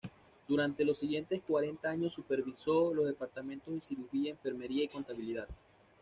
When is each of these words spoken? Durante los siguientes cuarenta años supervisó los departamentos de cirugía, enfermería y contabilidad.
Durante 0.47 0.83
los 0.83 0.97
siguientes 0.97 1.43
cuarenta 1.43 1.91
años 1.91 2.13
supervisó 2.13 2.91
los 2.91 3.05
departamentos 3.05 3.71
de 3.71 3.81
cirugía, 3.81 4.31
enfermería 4.31 4.85
y 4.85 4.87
contabilidad. 4.87 5.47